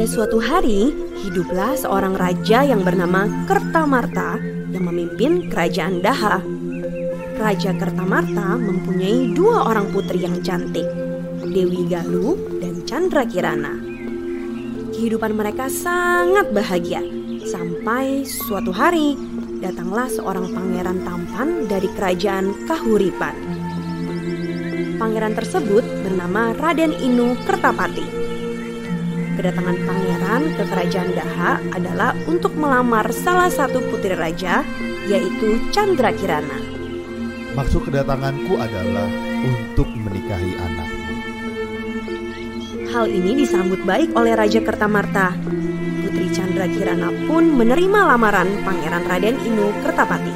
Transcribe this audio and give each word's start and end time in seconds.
Pada 0.00 0.16
suatu 0.16 0.40
hari, 0.40 0.96
hiduplah 1.28 1.76
seorang 1.76 2.16
raja 2.16 2.64
yang 2.64 2.80
bernama 2.80 3.28
Kertamarta 3.44 4.40
yang 4.72 4.88
memimpin 4.88 5.52
kerajaan 5.52 6.00
Daha. 6.00 6.40
Raja 7.36 7.76
Kertamarta 7.76 8.56
mempunyai 8.56 9.36
dua 9.36 9.68
orang 9.68 9.92
putri 9.92 10.24
yang 10.24 10.40
cantik, 10.40 10.88
Dewi 11.44 11.84
Galuh 11.84 12.32
dan 12.64 12.80
Chandra 12.88 13.28
Kirana. 13.28 13.76
Kehidupan 14.96 15.36
mereka 15.36 15.68
sangat 15.68 16.48
bahagia 16.48 17.04
sampai 17.44 18.24
suatu 18.24 18.72
hari 18.72 19.20
datanglah 19.60 20.08
seorang 20.08 20.48
pangeran 20.48 21.04
tampan 21.04 21.68
dari 21.68 21.92
kerajaan 21.92 22.56
Kahuripan. 22.64 23.36
Pangeran 24.96 25.36
tersebut 25.36 25.84
bernama 26.08 26.56
Raden 26.56 26.96
Inu 27.04 27.36
Kertapati 27.44 28.29
kedatangan 29.40 29.78
pangeran 29.88 30.42
ke 30.52 30.62
kerajaan 30.68 31.10
Daha 31.16 31.52
adalah 31.72 32.12
untuk 32.28 32.52
melamar 32.60 33.08
salah 33.08 33.48
satu 33.48 33.80
putri 33.88 34.12
raja, 34.12 34.60
yaitu 35.08 35.56
Chandra 35.72 36.12
Kirana. 36.12 36.60
Maksud 37.56 37.88
kedatanganku 37.88 38.60
adalah 38.60 39.08
untuk 39.40 39.88
menikahi 39.96 40.60
anakmu. 40.60 41.14
Hal 42.92 43.08
ini 43.08 43.40
disambut 43.40 43.80
baik 43.88 44.12
oleh 44.12 44.36
Raja 44.36 44.60
Kertamarta. 44.60 45.32
Putri 46.04 46.28
Chandra 46.36 46.68
Kirana 46.68 47.08
pun 47.24 47.48
menerima 47.56 48.12
lamaran 48.12 48.60
Pangeran 48.60 49.08
Raden 49.08 49.40
Inu 49.40 49.72
Kertapati. 49.80 50.34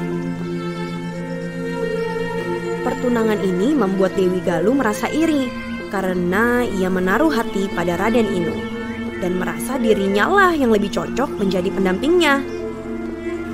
Pertunangan 2.81 3.37
ini 3.37 3.77
membuat 3.77 4.17
Dewi 4.17 4.41
Galuh 4.41 4.73
merasa 4.73 5.05
iri 5.13 5.45
karena 5.93 6.65
ia 6.65 6.89
menaruh 6.89 7.29
hati 7.29 7.69
pada 7.69 8.01
Raden 8.01 8.29
Inu 8.33 8.74
dan 9.19 9.39
merasa 9.39 9.79
dirinya 9.79 10.27
lah 10.27 10.53
yang 10.55 10.71
lebih 10.71 10.91
cocok 10.91 11.39
menjadi 11.39 11.69
pendampingnya. 11.71 12.43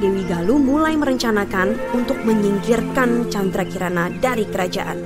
Dewi 0.02 0.26
Galuh 0.26 0.58
mulai 0.58 0.98
merencanakan 0.98 1.78
untuk 1.94 2.18
menyingkirkan 2.26 3.30
Chandra 3.30 3.62
Kirana 3.62 4.10
dari 4.10 4.50
kerajaan. 4.50 4.98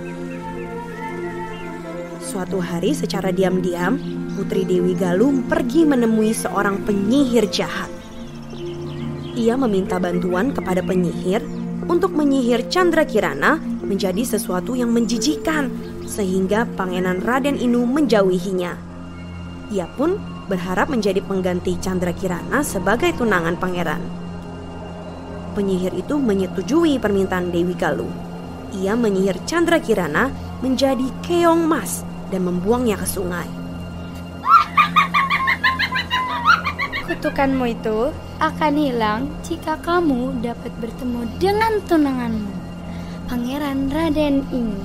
Suatu 2.24 2.64
hari 2.64 2.96
secara 2.96 3.32
diam-diam, 3.36 4.00
Putri 4.36 4.64
Dewi 4.64 4.96
Galuh 4.96 5.44
pergi 5.52 5.84
menemui 5.84 6.32
seorang 6.32 6.84
penyihir 6.88 7.48
jahat. 7.52 7.92
Ia 9.36 9.60
meminta 9.60 10.00
bantuan 10.00 10.56
kepada 10.56 10.80
penyihir 10.80 11.44
untuk 11.92 12.16
menyihir 12.16 12.72
Chandra 12.72 13.04
Kirana 13.04 13.60
menjadi 13.84 14.24
sesuatu 14.24 14.80
yang 14.80 14.96
menjijikan 14.96 15.68
sehingga 16.08 16.64
Pangeran 16.80 17.20
Raden 17.20 17.60
Inu 17.60 17.84
menjauhinya. 17.84 18.80
Ia 19.76 19.88
pun 20.00 20.16
berharap 20.46 20.94
menjadi 20.94 21.22
pengganti 21.26 21.78
Chandra 21.82 22.14
Kirana 22.14 22.62
sebagai 22.62 23.14
tunangan 23.18 23.58
pangeran. 23.58 24.02
Penyihir 25.58 25.96
itu 25.96 26.20
menyetujui 26.20 27.00
permintaan 27.00 27.50
Dewi 27.50 27.74
Galuh. 27.74 28.12
Ia 28.76 28.94
menyihir 28.94 29.40
Chandra 29.48 29.80
Kirana 29.80 30.30
menjadi 30.60 31.08
keong 31.24 31.64
mas 31.64 32.04
dan 32.30 32.44
membuangnya 32.44 33.00
ke 33.00 33.08
sungai. 33.08 33.48
Kutukanmu 37.06 37.66
itu 37.70 38.10
akan 38.42 38.74
hilang 38.76 39.30
jika 39.46 39.78
kamu 39.80 40.42
dapat 40.42 40.74
bertemu 40.82 41.22
dengan 41.38 41.74
tunanganmu, 41.86 42.54
Pangeran 43.30 43.94
Raden 43.94 44.42
ini. 44.50 44.82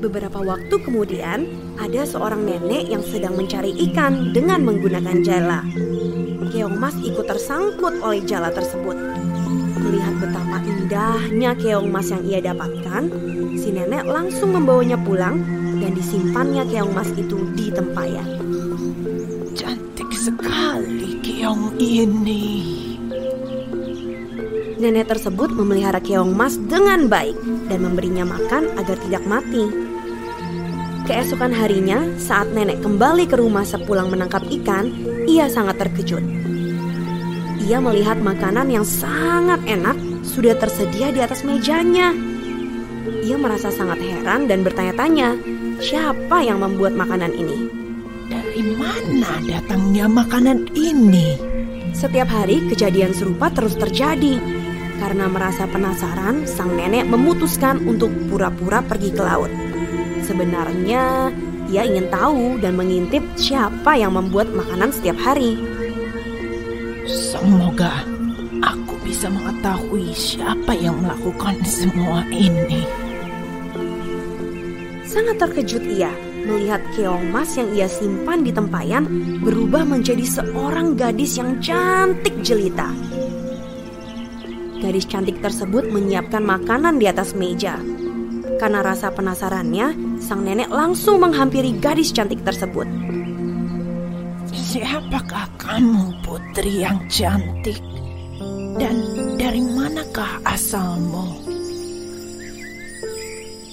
Beberapa 0.00 0.40
waktu 0.40 0.72
kemudian, 0.80 1.44
ada 1.80 2.04
seorang 2.04 2.44
nenek 2.44 2.92
yang 2.92 3.00
sedang 3.00 3.40
mencari 3.40 3.72
ikan 3.88 4.36
dengan 4.36 4.60
menggunakan 4.60 5.24
jala. 5.24 5.64
Keong 6.52 6.76
Mas 6.76 6.92
ikut 7.00 7.24
tersangkut 7.24 8.04
oleh 8.04 8.20
jala 8.28 8.52
tersebut. 8.52 8.94
Melihat 9.80 10.14
betapa 10.20 10.60
indahnya 10.60 11.56
keong 11.56 11.88
mas 11.88 12.12
yang 12.12 12.20
ia 12.28 12.38
dapatkan, 12.44 13.08
si 13.56 13.72
nenek 13.72 14.04
langsung 14.04 14.52
membawanya 14.52 15.00
pulang 15.00 15.40
dan 15.80 15.96
disimpannya 15.96 16.68
keong 16.68 16.92
mas 16.92 17.08
itu 17.16 17.48
di 17.56 17.72
tempayan. 17.72 18.28
Cantik 19.56 20.12
sekali 20.12 21.16
keong 21.24 21.80
ini. 21.80 22.44
Nenek 24.76 25.12
tersebut 25.12 25.48
memelihara 25.52 26.00
keong 26.00 26.36
mas 26.36 26.60
dengan 26.60 27.08
baik 27.08 27.36
dan 27.72 27.80
memberinya 27.80 28.28
makan 28.28 28.68
agar 28.76 28.96
tidak 29.00 29.24
mati. 29.24 29.89
Keesokan 31.10 31.50
harinya, 31.50 32.06
saat 32.22 32.54
nenek 32.54 32.86
kembali 32.86 33.26
ke 33.26 33.34
rumah 33.34 33.66
sepulang 33.66 34.14
menangkap 34.14 34.46
ikan, 34.46 34.94
ia 35.26 35.50
sangat 35.50 35.82
terkejut. 35.82 36.22
Ia 37.66 37.82
melihat 37.82 38.22
makanan 38.22 38.70
yang 38.70 38.86
sangat 38.86 39.58
enak 39.66 39.98
sudah 40.22 40.54
tersedia 40.54 41.10
di 41.10 41.18
atas 41.18 41.42
mejanya. 41.42 42.14
Ia 43.26 43.34
merasa 43.42 43.74
sangat 43.74 43.98
heran 43.98 44.46
dan 44.46 44.62
bertanya-tanya, 44.62 45.34
siapa 45.82 46.46
yang 46.46 46.62
membuat 46.62 46.94
makanan 46.94 47.34
ini? 47.34 47.58
Dari 48.30 48.62
mana 48.78 49.34
datangnya 49.42 50.06
makanan 50.06 50.70
ini? 50.78 51.34
Setiap 51.90 52.30
hari 52.30 52.62
kejadian 52.70 53.10
serupa 53.18 53.50
terus 53.50 53.74
terjadi. 53.74 54.38
Karena 55.02 55.26
merasa 55.26 55.66
penasaran, 55.66 56.46
sang 56.46 56.78
nenek 56.78 57.02
memutuskan 57.02 57.82
untuk 57.82 58.14
pura-pura 58.30 58.78
pergi 58.78 59.10
ke 59.10 59.26
laut. 59.26 59.50
Sebenarnya 60.30 61.34
ia 61.66 61.82
ingin 61.82 62.06
tahu 62.06 62.62
dan 62.62 62.78
mengintip 62.78 63.18
siapa 63.34 63.98
yang 63.98 64.14
membuat 64.14 64.46
makanan 64.54 64.94
setiap 64.94 65.18
hari. 65.18 65.58
Semoga 67.10 68.06
aku 68.62 68.94
bisa 69.02 69.26
mengetahui 69.26 70.14
siapa 70.14 70.70
yang 70.78 71.02
melakukan 71.02 71.58
semua 71.66 72.22
ini. 72.30 72.86
Sangat 75.02 75.42
terkejut 75.42 75.82
ia 75.90 76.14
melihat 76.46 76.78
keong 76.94 77.26
mas 77.34 77.58
yang 77.58 77.66
ia 77.74 77.90
simpan 77.90 78.46
di 78.46 78.54
tempayan 78.54 79.10
berubah 79.42 79.82
menjadi 79.82 80.22
seorang 80.22 80.94
gadis 80.94 81.42
yang 81.42 81.58
cantik 81.58 82.38
jelita. 82.46 82.86
Gadis 84.78 85.10
cantik 85.10 85.42
tersebut 85.42 85.90
menyiapkan 85.90 86.46
makanan 86.46 87.02
di 87.02 87.10
atas 87.10 87.34
meja. 87.34 87.82
Karena 88.60 88.84
rasa 88.84 89.08
penasarannya, 89.08 90.20
sang 90.20 90.44
nenek 90.44 90.68
langsung 90.68 91.16
menghampiri 91.16 91.80
gadis 91.80 92.12
cantik 92.12 92.44
tersebut. 92.44 92.84
Siapakah 94.52 95.48
kamu 95.56 96.20
putri 96.20 96.84
yang 96.84 97.00
cantik? 97.08 97.80
Dan 98.76 99.00
dari 99.40 99.64
manakah 99.64 100.44
asalmu? 100.44 101.40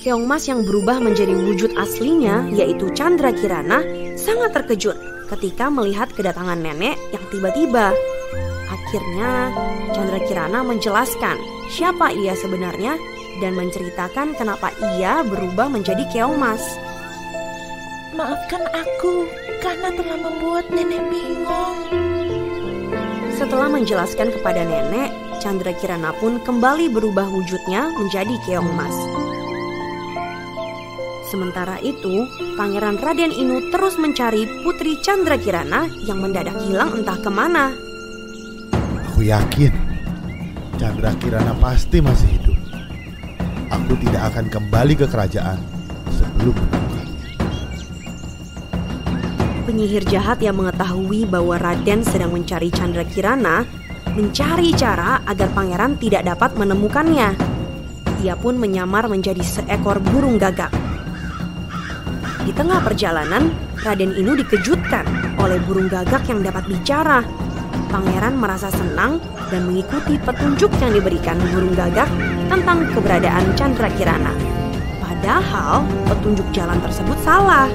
Keong 0.08 0.24
Mas 0.24 0.48
yang 0.48 0.64
berubah 0.64 1.04
menjadi 1.04 1.36
wujud 1.36 1.75
aslinya 1.75 2.48
yaitu 2.56 2.88
Chandra 2.96 3.36
Kirana 3.36 3.84
sangat 4.16 4.56
terkejut 4.56 4.96
ketika 5.36 5.68
melihat 5.68 6.08
kedatangan 6.16 6.64
nenek 6.64 6.96
yang 7.12 7.25
tiba-tiba. 7.28 7.92
Akhirnya 8.72 9.52
Chandra 9.92 10.24
Kirana 10.24 10.64
menjelaskan 10.64 11.36
siapa 11.68 12.16
ia 12.16 12.40
sebenarnya 12.40 12.96
dan 13.42 13.53
menceritakan 13.53 14.34
kenapa 14.38 14.74
ia 14.98 15.22
berubah 15.22 15.69
menjadi 15.69 16.04
keong 16.10 16.38
mas. 16.38 16.62
Maafkan 18.18 18.66
aku 18.74 19.30
karena 19.62 19.94
telah 19.94 20.18
membuat 20.18 20.66
nenek 20.74 21.04
bingung. 21.12 21.78
Setelah 23.38 23.69
menjelaskan 23.69 24.34
kepada 24.34 24.66
nenek, 24.66 25.13
Chandra 25.38 25.69
Kirana 25.78 26.10
pun 26.18 26.42
kembali 26.42 26.89
berubah 26.89 27.30
wujudnya 27.30 27.94
menjadi 27.94 28.34
keong 28.50 28.74
mas. 28.74 28.98
Sementara 31.30 31.78
itu, 31.84 32.25
Pangeran 32.56 32.98
Raden 32.98 33.36
Inu 33.36 33.69
terus 33.69 34.00
mencari 34.00 34.50
Putri 34.66 34.98
Chandra 35.06 35.38
Kirana 35.38 35.86
yang 36.07 36.24
mendadak 36.24 36.56
hilang 36.66 37.04
entah 37.04 37.19
ke 37.19 37.30
mana. 37.30 37.75
Aku 39.13 39.22
yakin 39.22 39.75
Chandra 40.81 41.13
Kirana 41.22 41.54
pasti 41.62 42.01
masih 42.01 42.30
hidup 42.39 42.56
aku 43.68 43.94
tidak 44.04 44.34
akan 44.34 44.46
kembali 44.48 44.94
ke 44.96 45.06
kerajaan 45.08 45.60
sebelum. 46.12 46.56
Penyihir 49.68 50.08
jahat 50.08 50.40
yang 50.40 50.56
mengetahui 50.56 51.28
bahwa 51.28 51.60
Raden 51.60 52.00
sedang 52.02 52.31
mencari 52.31 52.72
Chandra 52.72 53.04
Kirana 53.04 53.68
mencari 54.16 54.72
cara 54.74 55.22
agar 55.28 55.52
pangeran 55.52 56.00
tidak 56.00 56.24
dapat 56.24 56.56
menemukannya. 56.56 57.36
Ia 58.24 58.34
pun 58.34 58.58
menyamar 58.58 59.06
menjadi 59.12 59.44
seekor 59.44 60.02
burung 60.02 60.42
gagak. 60.42 60.74
Di 62.48 62.56
tengah 62.56 62.80
perjalanan, 62.80 63.52
Raden 63.84 64.16
Inu 64.16 64.40
dikejutkan 64.40 65.36
oleh 65.38 65.60
burung 65.68 65.92
gagak 65.92 66.25
yang 66.31 66.42
dapat 66.42 66.66
bicara. 66.66 67.22
Pangeran 67.88 68.36
merasa 68.36 68.68
senang 68.68 69.24
dan 69.48 69.63
mengikuti 69.63 70.19
petunjuk 70.19 70.68
yang 70.84 70.92
diberikan 70.92 71.39
burung 71.56 71.72
gagak 71.72 72.12
tentang 72.51 72.84
keberadaan 72.92 73.48
Chandra 73.56 73.88
Kirana. 73.95 74.36
Padahal 75.00 75.88
petunjuk 76.12 76.44
jalan 76.51 76.75
tersebut 76.84 77.16
salah. 77.24 77.72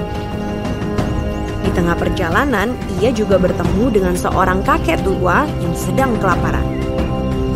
Di 1.64 1.70
tengah 1.72 1.96
perjalanan, 1.96 2.76
ia 3.00 3.08
juga 3.08 3.40
bertemu 3.40 3.88
dengan 3.88 4.12
seorang 4.12 4.60
kakek 4.60 5.00
tua 5.00 5.48
yang 5.64 5.72
sedang 5.72 6.12
kelaparan. 6.20 6.66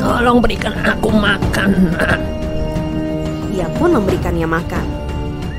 Tolong 0.00 0.40
berikan 0.40 0.72
aku 0.80 1.12
makan. 1.12 1.92
Ia 3.52 3.68
pun 3.76 4.00
memberikannya 4.00 4.48
makan. 4.48 4.86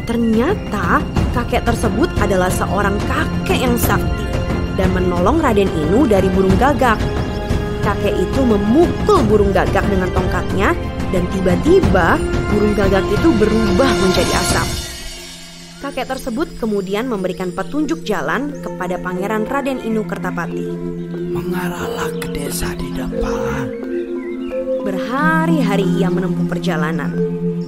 Ternyata 0.10 1.04
kakek 1.38 1.62
tersebut 1.62 2.10
adalah 2.18 2.50
seorang 2.50 2.98
kakek 3.06 3.60
yang 3.62 3.76
sakti 3.78 4.27
dan 4.78 4.94
menolong 4.94 5.42
Raden 5.42 5.68
Inu 5.68 6.06
dari 6.06 6.30
burung 6.32 6.56
gagak. 6.56 6.96
Kakek 7.82 8.16
itu 8.16 8.42
memukul 8.46 9.26
burung 9.26 9.52
gagak 9.52 9.84
dengan 9.90 10.08
tongkatnya 10.14 10.78
dan 11.12 11.24
tiba-tiba 11.34 12.22
burung 12.54 12.74
gagak 12.78 13.04
itu 13.10 13.30
berubah 13.36 13.90
menjadi 14.06 14.34
asap. 14.38 14.68
Kakek 15.78 16.10
tersebut 16.10 16.58
kemudian 16.58 17.06
memberikan 17.06 17.54
petunjuk 17.54 18.02
jalan 18.02 18.50
kepada 18.66 18.98
Pangeran 18.98 19.46
Raden 19.46 19.78
Inu 19.86 20.10
Kertapati. 20.10 20.68
Mengarahlah 21.30 22.10
ke 22.18 22.34
desa 22.34 22.74
di 22.74 22.90
depan. 22.98 23.70
Berhari-hari 24.82 25.86
ia 26.02 26.10
menempuh 26.10 26.50
perjalanan. 26.50 27.14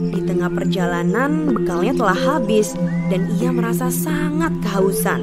Di 0.10 0.26
tengah 0.26 0.50
perjalanan, 0.50 1.54
bekalnya 1.54 1.94
telah 1.94 2.18
habis 2.18 2.74
dan 3.14 3.30
ia 3.38 3.54
merasa 3.54 3.94
sangat 3.94 4.58
kehausan. 4.66 5.22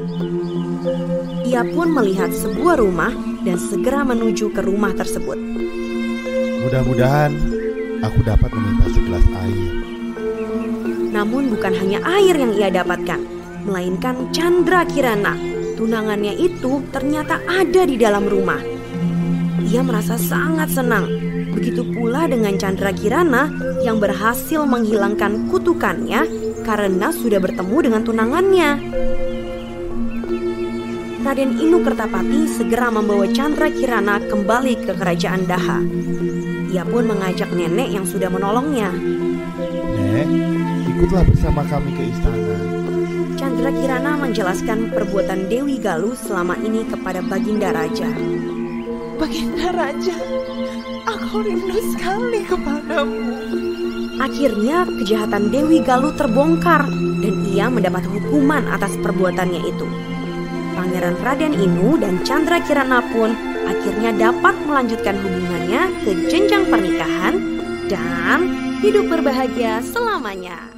Ia 1.57 1.65
pun 1.73 1.89
melihat 1.89 2.29
sebuah 2.29 2.77
rumah 2.77 3.09
dan 3.41 3.57
segera 3.57 4.05
menuju 4.05 4.53
ke 4.53 4.61
rumah 4.61 4.93
tersebut. 4.93 5.41
Mudah-mudahan 6.61 7.33
aku 8.05 8.21
dapat 8.21 8.53
meminta 8.53 8.85
segelas 8.93 9.25
air. 9.41 9.65
Namun 11.09 11.49
bukan 11.49 11.73
hanya 11.73 11.97
air 12.13 12.37
yang 12.37 12.53
ia 12.53 12.69
dapatkan, 12.69 13.17
melainkan 13.65 14.29
Chandra 14.29 14.85
Kirana. 14.85 15.33
Tunangannya 15.73 16.37
itu 16.37 16.85
ternyata 16.93 17.41
ada 17.49 17.89
di 17.89 17.97
dalam 17.97 18.29
rumah. 18.29 18.61
Ia 19.65 19.81
merasa 19.81 20.13
sangat 20.13 20.69
senang. 20.77 21.09
Begitu 21.57 21.89
pula 21.89 22.29
dengan 22.29 22.53
Chandra 22.61 22.93
Kirana 22.93 23.49
yang 23.81 23.97
berhasil 23.97 24.61
menghilangkan 24.61 25.49
kutukannya 25.49 26.21
karena 26.61 27.09
sudah 27.09 27.41
bertemu 27.41 27.77
dengan 27.81 28.01
tunangannya. 28.05 28.69
Raden 31.27 31.59
Inu 31.59 31.83
Kertapati 31.83 32.47
segera 32.47 32.87
membawa 32.87 33.27
Chandra 33.35 33.67
Kirana 33.67 34.15
kembali 34.31 34.87
ke 34.87 34.95
kerajaan 34.95 35.43
Daha. 35.43 35.83
Ia 36.71 36.87
pun 36.87 37.03
mengajak 37.03 37.51
nenek 37.51 37.91
yang 37.91 38.07
sudah 38.07 38.31
menolongnya. 38.31 38.95
Nek, 40.15 40.23
ikutlah 40.87 41.27
bersama 41.27 41.67
kami 41.67 41.91
ke 41.99 42.15
istana. 42.15 42.55
Chandra 43.35 43.75
Kirana 43.75 44.15
menjelaskan 44.15 44.87
perbuatan 44.95 45.51
Dewi 45.51 45.75
Galuh 45.83 46.15
selama 46.15 46.55
ini 46.63 46.87
kepada 46.87 47.19
Baginda 47.19 47.75
Raja. 47.75 48.07
Baginda 49.19 49.75
Raja, 49.75 50.15
aku 51.11 51.43
rindu 51.43 51.75
sekali 51.91 52.47
kepadamu. 52.47 53.35
Akhirnya 54.23 54.87
kejahatan 55.03 55.51
Dewi 55.51 55.83
Galuh 55.83 56.15
terbongkar 56.15 56.87
dan 57.19 57.35
ia 57.51 57.67
mendapat 57.67 58.07
hukuman 58.15 58.63
atas 58.71 58.95
perbuatannya 59.03 59.67
itu. 59.67 60.15
Pangeran 60.77 61.17
Raden 61.25 61.57
Inu 61.57 61.97
dan 61.97 62.21
Chandra 62.21 62.61
Kirana 62.61 63.01
pun 63.09 63.33
akhirnya 63.65 64.13
dapat 64.13 64.53
melanjutkan 64.69 65.17
hubungannya 65.17 65.89
ke 66.05 66.29
jenjang 66.29 66.69
pernikahan 66.69 67.33
dan 67.89 68.53
hidup 68.85 69.09
berbahagia 69.09 69.81
selamanya. 69.81 70.76